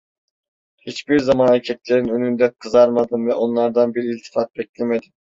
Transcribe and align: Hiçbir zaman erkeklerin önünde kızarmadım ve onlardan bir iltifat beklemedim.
Hiçbir 0.85 1.19
zaman 1.19 1.53
erkeklerin 1.53 2.07
önünde 2.07 2.53
kızarmadım 2.59 3.27
ve 3.27 3.33
onlardan 3.33 3.93
bir 3.95 4.03
iltifat 4.03 4.55
beklemedim. 4.55 5.13